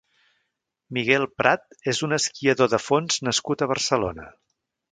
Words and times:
Miguel 0.97 1.25
Prat 1.41 1.77
és 1.93 2.01
un 2.09 2.17
esquiador 2.19 2.73
de 2.73 2.81
fons 2.87 3.21
nascut 3.29 3.61
a 3.61 3.69
Barcelona. 3.77 4.27